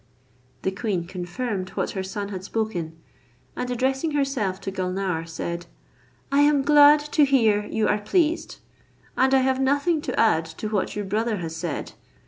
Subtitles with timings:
[0.63, 2.97] The queen confirmed what her son had spoken,
[3.55, 5.67] and addressing herself to Gulnare, said,
[6.31, 8.55] "I am glad to hear you are pleased;
[9.15, 11.91] and I have nothing to add to what your brother has said.